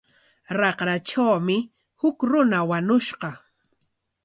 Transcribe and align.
Raqratrawmi 0.59 1.57
huk 2.01 2.17
runa 2.29 2.59
wañushqa. 2.69 3.29